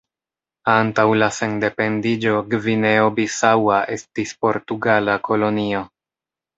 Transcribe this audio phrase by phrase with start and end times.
[0.75, 5.89] Antaŭ la sendependiĝo Gvineo-Bisaŭa estis portugala kolonio.